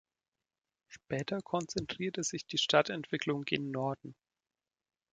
[0.87, 4.15] Später konzentrierte sich die Stadtentwicklung gen Norden.